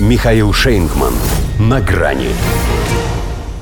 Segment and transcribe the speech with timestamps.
[0.00, 1.14] Михаил Шейнгман.
[1.60, 2.30] На грани.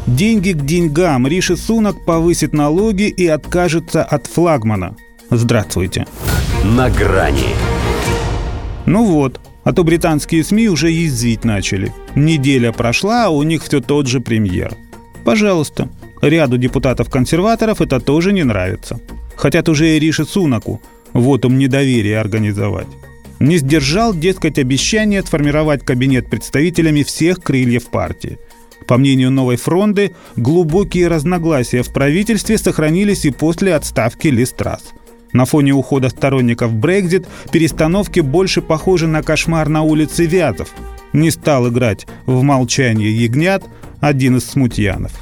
[0.06, 1.26] Деньги к деньгам.
[1.26, 4.96] Риши Сунок повысит налоги и откажется от флагмана.
[5.28, 6.06] Здравствуйте.
[6.64, 7.50] На грани.
[8.86, 11.92] Ну вот, а то британские СМИ уже язвить начали.
[12.14, 14.74] Неделя прошла, а у них все тот же премьер.
[15.26, 15.90] Пожалуйста.
[16.22, 19.00] Ряду депутатов-консерваторов это тоже не нравится.
[19.36, 20.80] Хотят уже и Риши Сунаку
[21.12, 22.86] вот им недоверие организовать.
[23.42, 28.38] Не сдержал, дескать, обещание сформировать кабинет представителями всех крыльев партии.
[28.86, 34.82] По мнению Новой фронды, глубокие разногласия в правительстве сохранились и после отставки Листрас–
[35.32, 40.70] на фоне ухода сторонников Брекзит перестановки больше похожи на кошмар на улице Вятов.
[41.12, 43.64] Не стал играть в молчание ягнят
[44.00, 45.12] один из смутьянов.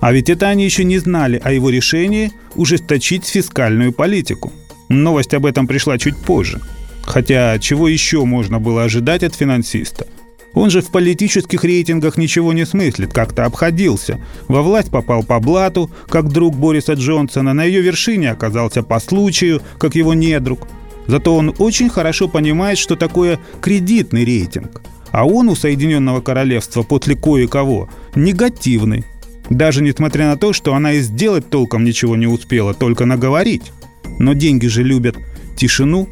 [0.00, 4.52] А ведь это они еще не знали о его решении ужесточить фискальную политику.
[4.88, 6.60] Новость об этом пришла чуть позже.
[7.02, 10.06] Хотя чего еще можно было ожидать от финансиста–
[10.54, 14.20] он же в политических рейтингах ничего не смыслит, как-то обходился.
[14.48, 19.62] Во власть попал по блату, как друг Бориса Джонсона, на ее вершине оказался по случаю,
[19.78, 20.68] как его недруг.
[21.06, 24.82] Зато он очень хорошо понимает, что такое кредитный рейтинг.
[25.10, 29.04] А он у Соединенного Королевства после кое-кого негативный.
[29.50, 33.72] Даже несмотря на то, что она и сделать толком ничего не успела, только наговорить.
[34.18, 35.16] Но деньги же любят
[35.56, 36.08] тишину,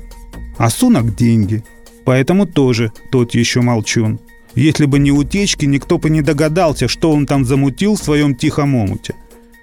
[0.60, 1.64] а сунок– деньги.
[2.04, 4.20] Поэтому тоже тот еще молчун.
[4.54, 8.74] Если бы не утечки, никто бы не догадался, что он там замутил в своем тихом
[8.74, 9.14] омуте.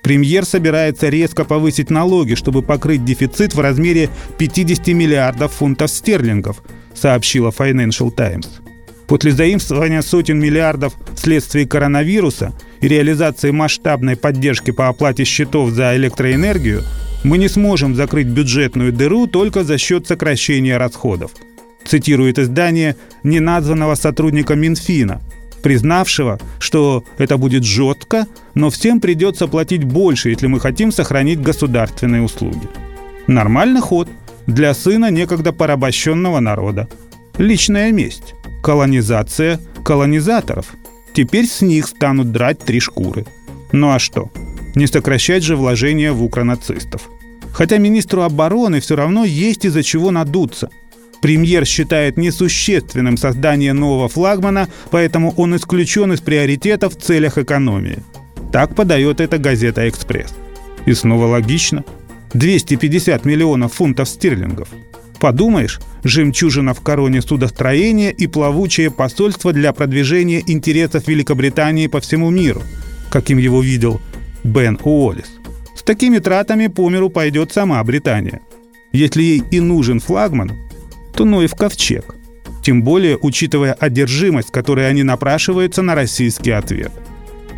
[0.02, 6.64] Премьер собирается резко повысить налоги, чтобы покрыть дефицит в размере 50 миллиардов фунтов стерлингов,
[6.95, 8.50] сообщила Financial Times.
[9.06, 16.84] После заимствования сотен миллиардов вследствие коронавируса и реализации масштабной поддержки по оплате счетов за электроэнергию
[17.28, 21.31] мы не сможем закрыть бюджетную дыру только за счет сокращения расходов–
[21.88, 25.22] цитирует издание неназванного сотрудника Минфина,
[25.64, 32.22] признавшего, что это будет жестко, но всем придется платить больше, если мы хотим сохранить государственные
[32.22, 32.67] услуги.
[33.27, 34.09] Нормальный ход
[34.45, 36.88] для сына некогда порабощенного народа.
[37.38, 38.33] Личная месть,
[38.64, 40.73] колонизация колонизаторов.
[41.14, 43.26] Теперь с них станут драть три шкуры.
[43.71, 44.30] Ну а что?
[44.76, 47.09] Не сокращать же вложения в укронацистов.
[47.58, 50.70] Хотя министру обороны все равно есть из-за чего надуться–
[51.22, 58.04] Премьер считает несущественным создание нового флагмана, поэтому он исключен из приоритетов в целях экономии.
[58.52, 60.34] Так подает эта газета «Экспресс».
[60.86, 61.84] И снова логично.
[62.34, 64.70] 250 миллионов фунтов стерлингов.
[65.20, 72.62] Подумаешь, жемчужина в короне судостроения и плавучее посольство для продвижения интересов Великобритании по всему миру,
[73.10, 74.00] каким его видел
[74.44, 75.32] Бен Уоллес.
[75.87, 78.42] Такими тратами по миру пойдет сама Британия.
[78.92, 80.52] Если ей и нужен флагман,
[81.14, 82.14] то ну и в ковчег.
[82.61, 86.92] Тем более, учитывая одержимость, которой они напрашиваются на российский ответ.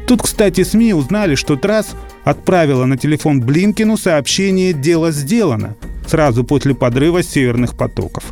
[0.07, 5.75] Тут, кстати, СМИ узнали, что Трасс отправила на телефон Блинкину сообщение «Дело сделано»
[6.05, 8.25] сразу после подрыва северных потоков.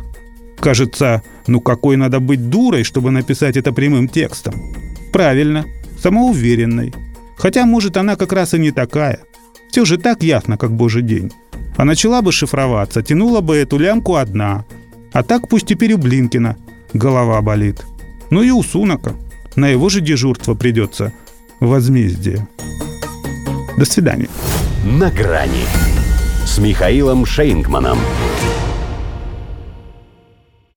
[0.60, 4.54] Кажется, ну какой надо быть дурой, чтобы написать это прямым текстом?
[5.12, 5.64] Правильно,
[6.00, 6.94] самоуверенной.
[7.36, 9.24] Хотя, может, она как раз и не такая.
[9.70, 11.30] Все же так ясно, как божий день.
[11.76, 14.64] А начала бы шифроваться, тянула бы эту лямку одна–
[15.12, 16.56] а так пусть теперь у Блинкина
[16.92, 17.84] голова болит.
[18.30, 19.14] Ну и у Сунака.
[19.56, 21.12] На его же дежурство придется
[21.60, 22.46] возмездие.
[23.76, 24.28] До свидания.
[24.84, 25.64] На грани
[26.44, 27.98] с Михаилом Шейнгманом.